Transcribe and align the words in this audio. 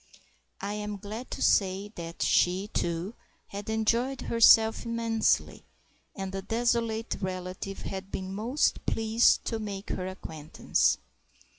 I 0.61 0.73
am 0.73 0.97
glad 0.97 1.29
to 1.29 1.43
say 1.43 1.89
that 1.93 2.23
she, 2.23 2.69
too, 2.69 3.13
had 3.49 3.69
enjoyed 3.69 4.21
herself 4.21 4.83
immensely, 4.83 5.63
and 6.15 6.31
the 6.31 6.41
desolate 6.41 7.17
relative 7.21 7.83
had 7.83 8.09
been 8.11 8.33
most 8.33 8.83
pleased 8.87 9.45
to 9.45 9.59
make 9.59 9.91
her 9.91 10.07
acquaintance. 10.07 10.97